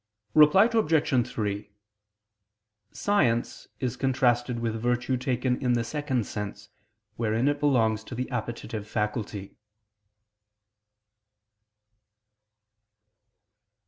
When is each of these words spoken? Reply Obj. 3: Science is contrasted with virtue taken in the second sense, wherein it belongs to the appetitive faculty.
Reply 0.33 0.65
Obj. 0.65 1.27
3: 1.31 1.69
Science 2.91 3.67
is 3.79 3.95
contrasted 3.95 4.57
with 4.57 4.81
virtue 4.81 5.15
taken 5.15 5.61
in 5.61 5.73
the 5.73 5.83
second 5.83 6.25
sense, 6.25 6.69
wherein 7.17 7.47
it 7.47 7.59
belongs 7.59 8.03
to 8.05 8.15
the 8.15 8.27
appetitive 8.31 8.87
faculty. 8.87 9.57